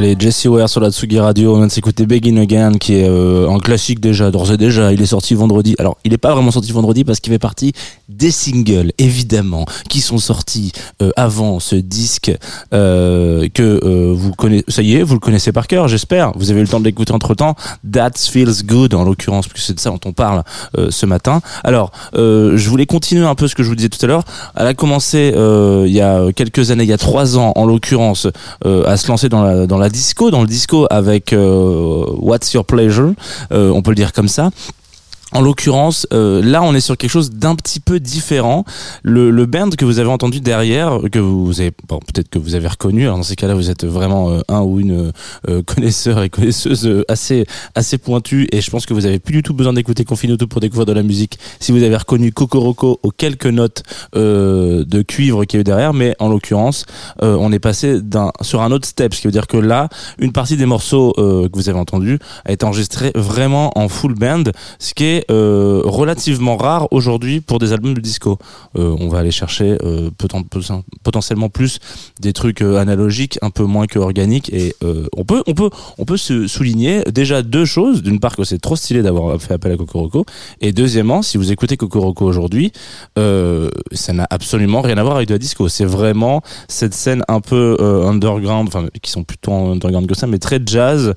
Allez, 0.00 0.16
Jesse 0.18 0.46
Ware 0.46 0.66
sur 0.66 0.80
la 0.80 0.90
Tsugi 0.90 1.18
Radio, 1.18 1.52
on 1.52 1.58
vient 1.58 1.66
de 1.66 1.70
s'écouter 1.72 2.06
Begin 2.06 2.38
Again 2.38 2.78
qui 2.78 2.94
est 2.94 3.06
euh, 3.06 3.50
un 3.50 3.58
classique 3.58 4.00
déjà, 4.00 4.30
d'ores 4.30 4.50
et 4.50 4.56
déjà, 4.56 4.94
il 4.94 5.02
est 5.02 5.06
sorti 5.06 5.34
vendredi. 5.34 5.74
Alors, 5.78 5.98
il 6.04 6.12
n'est 6.12 6.16
pas 6.16 6.32
vraiment 6.32 6.50
sorti 6.50 6.72
vendredi 6.72 7.04
parce 7.04 7.20
qu'il 7.20 7.30
fait 7.30 7.38
partie 7.38 7.74
des 8.08 8.30
singles, 8.30 8.92
évidemment, 8.96 9.66
qui 9.90 10.00
sont 10.00 10.16
sortis 10.16 10.72
euh, 11.02 11.10
avant 11.16 11.60
ce 11.60 11.76
disque 11.76 12.32
euh, 12.72 13.46
que 13.52 14.14
vous 14.14 14.32
connaissez, 14.32 14.64
ça 14.68 14.80
y 14.80 14.96
est, 14.96 15.02
vous 15.02 15.12
le 15.12 15.20
connaissez 15.20 15.52
par 15.52 15.66
cœur, 15.66 15.86
j'espère. 15.86 16.32
Vous 16.34 16.50
avez 16.50 16.60
eu 16.60 16.62
le 16.62 16.68
temps 16.70 16.80
de 16.80 16.86
l'écouter 16.86 17.12
entre 17.12 17.34
temps. 17.34 17.54
That 17.92 18.12
Feels 18.16 18.64
Good, 18.64 18.94
en 18.94 19.04
l'occurrence, 19.04 19.48
puisque 19.48 19.66
c'est 19.66 19.74
de 19.74 19.80
ça 19.80 19.90
dont 19.90 20.00
on 20.06 20.14
parle 20.14 20.44
ce 20.88 21.04
matin. 21.04 21.42
Alors, 21.62 21.92
je 22.14 22.68
voulais 22.70 22.86
continuer 22.86 23.26
un 23.26 23.34
peu 23.34 23.48
ce 23.48 23.54
que 23.54 23.62
je 23.62 23.68
vous 23.68 23.76
disais 23.76 23.90
tout 23.90 24.02
à 24.02 24.08
l'heure. 24.08 24.24
Elle 24.56 24.66
a 24.66 24.72
commencé 24.72 25.34
il 25.36 25.92
y 25.92 26.00
a 26.00 26.32
quelques 26.32 26.70
années, 26.70 26.84
il 26.84 26.90
y 26.90 26.94
a 26.94 26.98
trois 26.98 27.36
ans 27.36 27.52
en 27.54 27.66
l'occurrence, 27.66 28.28
à 28.64 28.96
se 28.96 29.08
lancer 29.08 29.28
dans 29.28 29.42
la, 29.42 29.66
dans 29.66 29.76
la 29.76 29.89
disco, 29.90 30.30
dans 30.30 30.40
le 30.40 30.46
disco 30.46 30.86
avec 30.90 31.32
euh, 31.32 32.04
What's 32.18 32.52
Your 32.52 32.64
Pleasure, 32.64 33.12
euh, 33.52 33.70
on 33.70 33.82
peut 33.82 33.90
le 33.90 33.96
dire 33.96 34.12
comme 34.12 34.28
ça. 34.28 34.50
En 35.32 35.40
l'occurrence, 35.40 36.06
euh, 36.12 36.42
là, 36.42 36.62
on 36.62 36.74
est 36.74 36.80
sur 36.80 36.96
quelque 36.96 37.10
chose 37.10 37.30
d'un 37.30 37.54
petit 37.54 37.80
peu 37.80 38.00
différent. 38.00 38.64
Le, 39.02 39.30
le 39.30 39.46
band 39.46 39.70
que 39.70 39.84
vous 39.84 39.98
avez 39.98 40.08
entendu 40.08 40.40
derrière, 40.40 40.98
que 41.12 41.18
vous 41.18 41.60
avez, 41.60 41.72
bon, 41.88 42.00
peut-être 42.00 42.28
que 42.28 42.38
vous 42.38 42.54
avez 42.54 42.66
reconnu. 42.66 43.04
Alors 43.04 43.16
dans 43.16 43.22
ces 43.22 43.36
cas-là, 43.36 43.54
vous 43.54 43.70
êtes 43.70 43.84
vraiment 43.84 44.30
euh, 44.30 44.40
un 44.48 44.60
ou 44.62 44.80
une 44.80 45.12
euh, 45.48 45.62
connaisseur 45.62 46.22
et 46.22 46.30
connaisseuse 46.30 46.86
euh, 46.86 47.04
assez 47.08 47.46
assez 47.74 47.98
pointue. 47.98 48.48
Et 48.52 48.60
je 48.60 48.70
pense 48.70 48.86
que 48.86 48.94
vous 48.94 49.06
avez 49.06 49.18
plus 49.18 49.34
du 49.34 49.42
tout 49.42 49.54
besoin 49.54 49.72
d'écouter 49.72 50.04
Confinoto 50.04 50.46
pour 50.46 50.60
découvrir 50.60 50.86
de 50.86 50.92
la 50.92 51.02
musique. 51.02 51.38
Si 51.60 51.72
vous 51.72 51.82
avez 51.82 51.96
reconnu 51.96 52.32
Cocoroco 52.32 52.98
aux 53.02 53.10
quelques 53.10 53.46
notes 53.46 53.82
euh, 54.16 54.84
de 54.84 55.02
cuivre 55.02 55.44
qu'il 55.44 55.58
y 55.58 55.60
a 55.60 55.62
eu 55.62 55.64
derrière, 55.64 55.94
mais 55.94 56.16
en 56.18 56.28
l'occurrence, 56.28 56.86
euh, 57.22 57.36
on 57.38 57.52
est 57.52 57.58
passé 57.58 58.00
d'un 58.00 58.32
sur 58.40 58.62
un 58.62 58.72
autre 58.72 58.86
step, 58.88 59.14
ce 59.14 59.20
qui 59.20 59.26
veut 59.26 59.32
dire 59.32 59.46
que 59.46 59.56
là, 59.56 59.88
une 60.18 60.32
partie 60.32 60.56
des 60.56 60.66
morceaux 60.66 61.14
euh, 61.18 61.48
que 61.48 61.56
vous 61.56 61.68
avez 61.68 61.78
entendus 61.78 62.18
a 62.44 62.52
été 62.52 62.64
enregistrée 62.64 63.12
vraiment 63.14 63.76
en 63.78 63.88
full 63.88 64.14
band, 64.14 64.44
ce 64.78 64.94
qui 64.94 65.04
est 65.04 65.19
euh, 65.30 65.82
relativement 65.84 66.56
rare 66.56 66.88
aujourd'hui 66.90 67.40
pour 67.40 67.58
des 67.58 67.72
albums 67.72 67.94
de 67.94 68.00
disco. 68.00 68.38
Euh, 68.78 68.96
on 69.00 69.08
va 69.08 69.18
aller 69.18 69.30
chercher 69.30 69.76
euh, 69.82 70.10
poten- 70.18 70.48
poten- 70.48 70.82
potentiellement 71.02 71.48
plus 71.48 71.78
des 72.20 72.32
trucs 72.32 72.62
analogiques, 72.62 73.38
un 73.42 73.50
peu 73.50 73.64
moins 73.64 73.86
que 73.86 73.98
organiques, 73.98 74.52
et 74.52 74.74
on 75.16 75.24
peut 75.24 75.42
on 75.46 75.54
peut 75.54 75.70
on 75.98 76.04
peut 76.04 76.16
souligner 76.16 77.02
déjà 77.12 77.42
deux 77.42 77.64
choses. 77.64 78.02
D'une 78.02 78.20
part 78.20 78.36
que 78.36 78.44
c'est 78.44 78.58
trop 78.58 78.76
stylé 78.76 79.02
d'avoir 79.02 79.40
fait 79.40 79.54
appel 79.54 79.72
à 79.72 79.76
Cocoroco, 79.76 80.24
et 80.60 80.72
deuxièmement, 80.72 81.22
si 81.22 81.38
vous 81.38 81.52
écoutez 81.52 81.76
Cocoroco 81.76 82.24
aujourd'hui, 82.24 82.72
ça 83.16 84.12
n'a 84.12 84.26
absolument 84.30 84.80
rien 84.80 84.98
à 84.98 85.02
voir 85.02 85.16
avec 85.16 85.28
de 85.28 85.34
la 85.34 85.38
disco. 85.38 85.68
C'est 85.68 85.84
vraiment 85.84 86.42
cette 86.68 86.94
scène 86.94 87.22
un 87.28 87.40
peu 87.40 87.76
underground, 88.06 88.68
enfin 88.68 88.86
qui 89.02 89.10
sont 89.10 89.24
plutôt 89.24 89.52
underground 89.52 90.06
que 90.06 90.14
ça, 90.14 90.26
mais 90.26 90.38
très 90.38 90.60
jazz, 90.64 91.14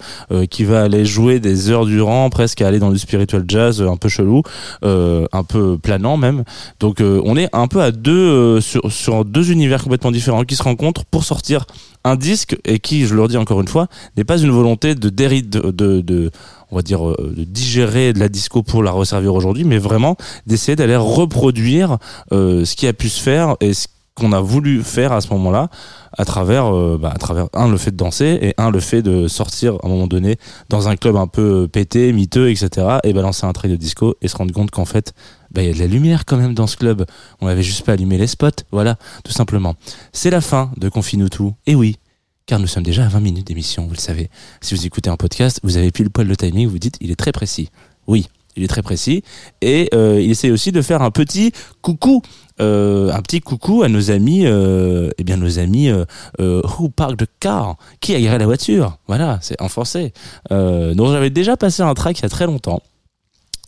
qui 0.50 0.63
va 0.63 0.84
aller 0.84 1.06
jouer 1.06 1.39
des 1.39 1.70
heures 1.70 1.86
durant, 1.86 2.30
presque 2.30 2.62
à 2.62 2.68
aller 2.68 2.80
dans 2.80 2.92
du 2.92 3.00
spiritual 3.00 3.44
jazz, 3.48 3.84
un 3.93 3.97
peu 3.97 4.10
chelou, 4.10 4.41
euh, 4.84 5.25
un 5.32 5.43
peu 5.43 5.77
planant 5.77 6.17
même. 6.17 6.43
Donc 6.79 6.99
euh, 6.99 7.21
on 7.23 7.38
est 7.38 7.49
un 7.53 7.67
peu 7.67 7.82
à 7.82 7.91
deux 7.91 8.12
euh, 8.12 8.62
sur, 8.62 9.23
deux 9.25 9.51
univers 9.51 9.84
complètement 9.84 10.12
différents 10.12 10.43
qui 10.43 10.56
se 10.56 10.63
rencontrent 10.63 11.06
pour 11.06 11.23
sortir 11.23 11.65
un 12.03 12.15
disque 12.17 12.58
et 12.65 12.79
qui, 12.79 13.06
je 13.06 13.15
le 13.15 13.21
redis 13.21 13.38
encore 13.38 13.62
une 13.62 13.67
fois, 13.67 13.88
n'est 14.17 14.25
pas 14.25 14.38
une 14.38 14.51
volonté 14.51 14.93
de 14.95 15.10
déri- 15.10 15.47
de, 15.47 15.71
de, 16.01 16.32
on 16.69 16.75
va 16.75 16.82
dire 16.82 16.99
digérer 17.47 18.12
de 18.12 18.19
la 18.19 18.27
disco 18.27 18.62
pour 18.62 18.84
la 18.84 18.91
resservir 18.91 19.34
aujourd'hui, 19.34 19.63
mais 19.63 19.77
vraiment 19.77 20.17
d'essayer 20.45 20.75
d'aller 20.75 20.97
reproduire 20.97 21.97
ce 22.32 22.75
qui 22.75 22.88
a 22.88 22.93
pu 22.93 23.08
se 23.08 23.21
faire 23.21 23.56
et 23.62 23.73
ce 23.73 23.88
qu'on 24.15 24.32
a 24.32 24.41
voulu 24.41 24.84
faire 24.84 25.12
à 25.12 25.21
ce 25.21 25.30
moment-là 25.30 25.69
à 26.17 26.26
travers 26.26 26.73
euh, 26.73 26.97
bah, 27.02 27.12
à 27.13 27.17
travers 27.17 27.47
un 27.54 27.69
le 27.69 27.78
fait 27.78 27.91
de 27.91 27.97
danser 27.97 28.38
et 28.41 28.54
un 28.58 28.69
le 28.69 28.80
fait 28.80 29.02
de 29.02 29.28
sortir 29.28 29.76
à 29.82 29.88
un 29.88 29.89
moment 29.89 30.08
donné 30.08 30.38
dans 30.69 30.88
un 30.88 30.95
club 30.95 31.15
un 31.15 31.28
peu 31.28 31.67
pété 31.67 32.13
miteux 32.13 32.49
etc 32.49 32.99
et 33.04 33.13
balancer 33.13 33.45
un 33.45 33.54
trait 33.54 33.69
de 33.69 33.76
disco 33.76 34.15
et 34.21 34.28
se 34.28 34.36
rendre 34.38 34.54
compte 34.54 34.71
qu'en 34.71 34.86
fait 34.86 35.13
bah, 35.52 35.63
il 35.63 35.67
y 35.67 35.71
a 35.71 35.73
de 35.73 35.80
la 35.80 35.88
lumière 35.88 36.26
quand 36.26 36.38
même 36.38 36.54
dans 36.54 36.67
ce 36.67 36.78
club 36.78 37.06
on 37.41 37.47
avait 37.47 37.63
juste 37.63 37.86
pas 37.86 37.93
allumé 37.93 38.17
les 38.17 38.28
spots 38.28 38.63
voilà 38.71 38.97
tout 39.23 39.32
simplement 39.32 39.76
c'est 40.12 40.30
la 40.30 40.41
fin 40.41 40.71
de 40.78 40.89
Confine 40.89 41.30
tout 41.30 41.54
et 41.65 41.76
oui 41.76 41.97
car 42.45 42.60
nous 42.60 42.67
sommes 42.67 42.84
déjà 42.84 43.06
à 43.06 43.08
20 43.08 43.21
minutes 43.21 43.47
d'émission, 43.47 43.86
vous 43.86 43.93
le 43.93 43.99
savez. 43.99 44.30
Si 44.62 44.76
vous 44.76 44.86
écoutez 44.86 45.10
un 45.10 45.15
podcast, 45.15 45.62
vous 45.63 45.78
avez 45.78 45.91
pile 45.91 46.10
poil 46.10 46.28
le 46.28 46.36
timing, 46.36 46.67
vous 46.67 46.80
dites, 46.80 46.97
il 46.99 47.10
est 47.10 47.15
très 47.15 47.32
précis. 47.32 47.69
Oui, 48.06 48.28
il 48.56 48.63
est 48.63 48.68
très 48.68 48.82
précis. 48.82 49.24
Et 49.62 49.89
euh, 49.94 50.22
il 50.22 50.32
essaie 50.32 50.52
aussi 50.52 50.72
de 50.72 50.82
faire 50.82 51.02
un 51.02 51.12
petit 51.12 51.52
coucou, 51.82 52.22
euh, 52.62 53.12
un 53.12 53.22
petit 53.22 53.42
coucou 53.42 53.84
à 53.84 53.89
nos 53.89 54.12
amis, 54.12 54.46
euh, 54.46 55.10
eh 55.18 55.24
bien 55.24 55.38
nos 55.38 55.60
amis 55.60 55.89
euh, 55.89 56.62
Who 56.78 56.89
Park 56.89 57.18
the 57.18 57.26
Car, 57.39 57.78
qui 58.00 58.16
a 58.16 58.22
garé 58.22 58.38
la 58.38 58.46
voiture. 58.46 58.98
Voilà, 59.08 59.39
c'est 59.42 59.60
en 59.62 59.70
français. 59.70 60.13
Dont 60.50 61.12
j'avais 61.12 61.30
déjà 61.30 61.58
passé 61.58 61.84
un 61.84 61.94
track 61.94 62.20
il 62.20 62.24
y 62.24 62.26
a 62.26 62.30
très 62.30 62.46
longtemps 62.46 62.82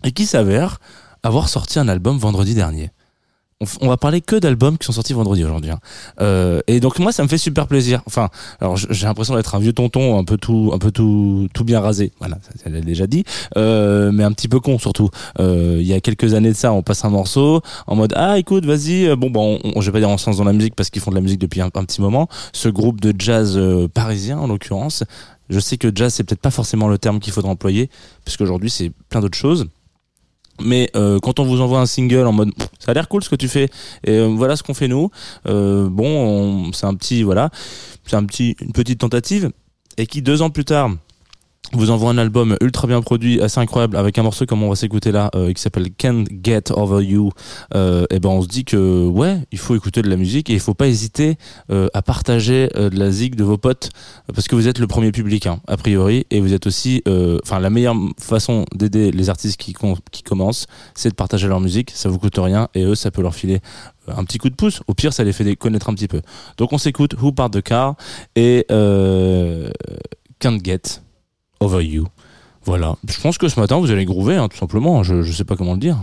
et 0.04 0.12
qui 0.12 0.26
s'avère 0.26 0.80
avoir 1.24 1.50
sorti 1.50 1.80
un 1.80 1.88
album 1.88 2.17
vendredi 2.17 2.54
dernier. 2.54 2.91
On, 3.82 3.86
on 3.86 3.89
va 3.89 3.97
parler 3.97 4.21
que 4.21 4.36
d'albums 4.36 4.78
qui 4.78 4.86
sont 4.86 4.91
sortis 4.91 5.13
vendredi 5.13 5.43
aujourd'hui. 5.43 5.71
hein. 5.71 5.80
Euh, 6.21 6.62
et 6.67 6.80
donc 6.80 6.99
moi 6.99 7.12
ça 7.12 7.23
me 7.23 7.28
fait 7.28 7.38
super 7.38 7.67
plaisir. 7.67 8.01
Enfin, 8.06 8.30
alors 8.62 8.78
j'ai 8.78 9.06
l'impression 9.06 9.36
d'être 9.36 9.56
un 9.56 9.60
vieux 9.60 9.73
tonton 9.73 10.17
un 10.19 10.23
peu 10.23 10.38
tout, 10.38 10.71
un 10.73 10.78
peu 10.78 10.91
tout, 10.91 11.47
tout 11.54 11.63
bien 11.63 11.80
rasé. 11.80 12.12
Voilà, 12.19 12.38
ça, 12.63 12.69
l'a 12.69 12.82
déjà 12.82 13.08
dit. 13.08 13.23
Euh, 13.58 14.12
mais 14.12 14.23
un 14.23 14.32
petit 14.32 14.47
peu 14.47 14.60
con 14.60 14.78
surtout. 14.80 15.10
Euh, 15.39 15.78
il 15.80 15.88
y 15.88 15.93
a 15.93 15.99
quelques 16.01 16.34
années 16.34 16.49
de 16.51 16.56
ça, 16.58 16.71
on 16.73 16.82
passe 16.82 17.06
un 17.06 17.10
morceau 17.10 17.62
en 17.88 17.95
mode 17.95 18.13
ah 18.15 18.38
écoute 18.38 18.65
vas-y. 18.65 19.15
Bon 19.15 19.30
bon, 19.30 19.60
on, 19.63 19.71
on- 19.75 19.82
je 19.82 19.88
vais 19.88 19.93
pas 19.93 19.99
dire 19.99 20.10
en 20.10 20.17
sens 20.17 20.38
dans 20.38 20.43
la 20.43 20.54
musique 20.54 20.75
parce 20.75 20.89
qu'ils 20.89 21.01
font 21.01 21.12
de 21.12 21.15
la 21.15 21.21
musique 21.21 21.39
depuis 21.39 21.62
un, 21.62 21.69
petit 21.69 22.01
moment. 22.01 22.28
Ce 22.54 22.69
groupe 22.69 23.01
de 23.01 23.13
jazz 23.17 23.60
parisien 23.93 24.39
en 24.39 24.47
l'occurrence. 24.47 25.04
Je 25.49 25.60
sais 25.60 25.78
que 25.78 25.91
jazz 25.93 26.13
c'est 26.13 26.23
peut-être 26.23 26.41
pas 26.41 26.49
forcément 26.51 26.88
le 26.88 26.97
terme 26.97 27.19
qu'il 27.19 27.32
faudra 27.32 27.51
employer 27.51 27.89
parce 28.23 28.36
qu'aujourd'hui 28.38 28.69
c'est 28.69 28.91
plein 29.10 29.21
d'autres 29.21 29.38
choses. 29.38 29.67
Mais 30.61 30.89
euh, 30.95 31.19
quand 31.19 31.39
on 31.39 31.43
vous 31.45 31.59
envoie 31.61 31.79
un 31.79 31.85
single 31.85 32.25
en 32.27 32.31
mode 32.31 32.51
ça 32.79 32.91
a 32.91 32.93
l'air 32.93 33.07
cool 33.09 33.23
ce 33.23 33.29
que 33.29 33.35
tu 33.35 33.47
fais 33.47 33.65
et 34.05 34.11
euh, 34.11 34.27
voilà 34.27 34.55
ce 34.55 34.63
qu'on 34.63 34.73
fait 34.73 34.87
nous. 34.87 35.09
Euh, 35.47 35.89
bon, 35.89 36.05
on- 36.07 36.71
c'est 36.73 36.85
un 36.85 36.93
petit 36.95 37.23
voilà, 37.23 37.49
c'est 38.05 38.15
un 38.15 38.23
petit 38.25 38.55
une 38.61 38.71
petite 38.71 38.99
tentative 38.99 39.51
et 39.97 40.07
qui 40.07 40.21
deux 40.21 40.41
ans 40.41 40.49
plus 40.49 40.65
tard 40.65 40.91
vous 41.73 41.89
envoie 41.91 42.12
un 42.12 42.17
album 42.17 42.58
ultra 42.62 42.88
bien 42.88 43.01
produit, 43.01 43.41
assez 43.41 43.60
incroyable, 43.60 43.97
avec 43.97 44.17
un 44.17 44.23
morceau 44.23 44.45
comme 44.45 44.63
on 44.63 44.69
va 44.69 44.75
s'écouter 44.75 45.12
là, 45.12 45.30
euh, 45.36 45.54
qui 45.54 45.62
s'appelle 45.62 45.91
Can't 45.91 46.25
Get 46.43 46.71
Over 46.71 47.04
You. 47.04 47.32
Euh, 47.73 48.06
et 48.10 48.19
ben 48.19 48.30
on 48.30 48.41
se 48.41 48.47
dit 48.47 48.65
que 48.65 49.06
ouais, 49.08 49.39
il 49.51 49.58
faut 49.58 49.75
écouter 49.75 50.01
de 50.01 50.10
la 50.10 50.15
musique 50.15 50.49
et 50.49 50.54
il 50.54 50.60
faut 50.60 50.73
pas 50.73 50.88
hésiter 50.88 51.38
euh, 51.71 51.88
à 51.93 52.01
partager 52.01 52.69
euh, 52.75 52.89
de 52.89 52.99
la 52.99 53.12
zig 53.12 53.36
de 53.36 53.43
vos 53.43 53.58
potes 53.58 53.89
parce 54.34 54.47
que 54.47 54.56
vous 54.56 54.67
êtes 54.67 54.80
le 54.80 54.88
premier 54.88 55.12
public 55.12 55.47
hein, 55.47 55.60
a 55.67 55.78
priori 55.78 56.25
et 56.32 56.39
vous 56.39 56.54
êtes 56.54 56.67
aussi, 56.67 57.01
euh, 57.08 57.39
enfin 57.43 57.60
la 57.60 57.69
meilleure 57.69 57.95
façon 58.19 58.65
d'aider 58.73 59.12
les 59.12 59.30
artistes 59.30 59.58
qui, 59.58 59.73
qui 60.12 60.23
commencent, 60.23 60.67
c'est 60.93 61.10
de 61.10 61.15
partager 61.15 61.47
leur 61.47 61.60
musique. 61.60 61.91
Ça 61.91 62.10
vous 62.10 62.19
coûte 62.19 62.38
rien 62.38 62.69
et 62.75 62.84
eux 62.84 62.95
ça 62.95 63.12
peut 63.12 63.21
leur 63.21 63.36
filer 63.36 63.62
un 64.08 64.23
petit 64.23 64.38
coup 64.38 64.49
de 64.49 64.56
pouce. 64.56 64.82
Au 64.88 64.93
pire, 64.93 65.13
ça 65.13 65.23
les 65.23 65.34
fait 65.34 65.56
connaître 65.56 65.89
un 65.89 65.93
petit 65.93 66.08
peu. 66.08 66.21
Donc 66.58 66.73
on 66.73 66.78
s'écoute 66.78 67.15
Who 67.21 67.32
Part 67.32 67.51
the 67.51 67.62
Car 67.62 67.95
et 68.36 68.65
euh, 68.71 69.69
Can't 70.39 70.60
Get 70.63 71.01
Voilà. 72.63 72.95
Je 73.08 73.19
pense 73.19 73.38
que 73.38 73.47
ce 73.47 73.60
matin, 73.60 73.80
vous 73.80 73.91
allez 73.91 74.06
groover, 74.06 74.36
hein, 74.36 74.47
tout 74.47 74.58
simplement. 74.58 75.04
Je, 75.04 75.21
je 75.21 75.32
sais 75.32 75.43
pas 75.43 75.56
comment 75.56 75.73
le 75.73 75.80
dire. 75.80 75.97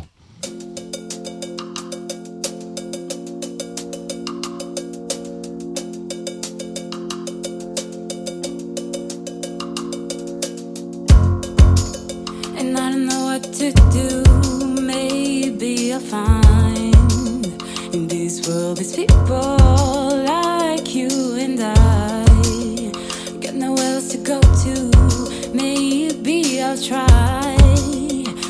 Try. 26.83 27.57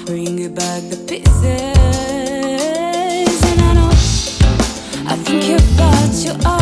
Bring 0.06 0.38
it 0.38 0.54
back 0.54 0.82
the 0.88 0.96
pieces. 1.06 1.42
And 3.44 3.60
I 3.60 3.74
know 3.74 3.90
I 5.06 5.16
think 5.16 5.60
about 5.60 6.14
you 6.24 6.32
all 6.46 6.61